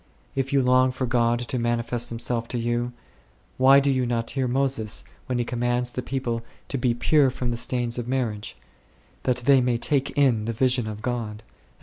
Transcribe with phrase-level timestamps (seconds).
[0.33, 2.91] If you long for God to manifest Himself to you,
[3.59, 7.51] why do you not hear Moses, when he commands the people to be pure from
[7.51, 8.57] the stains of marriage,
[9.29, 11.55] that they may take in the vision of God 4?